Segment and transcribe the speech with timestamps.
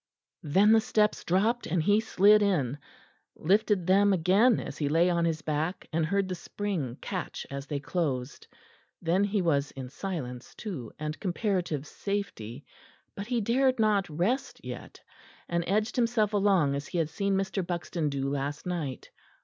[0.41, 2.79] Then the steps dropped and he slid in;
[3.35, 7.67] lifted them again as he lay on his back, and heard the spring catch as
[7.67, 8.47] they closed.
[8.99, 12.65] Then he was in silence, too, and comparative safety.
[13.15, 14.99] But he dared not rest yet,
[15.47, 17.63] and edged himself along as he had seen Mr.
[17.63, 19.11] Buxton do last night.